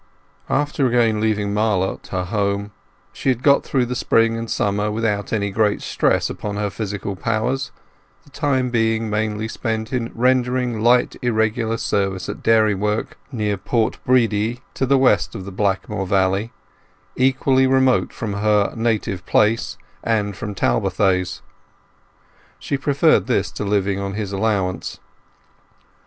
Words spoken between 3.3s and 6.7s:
got through the spring and summer without any great stress upon